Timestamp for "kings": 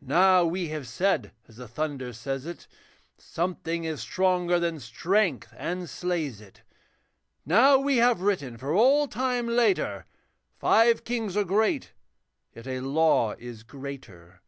11.02-11.36